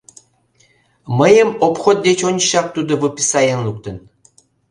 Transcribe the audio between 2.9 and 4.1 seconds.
выписаен луктын.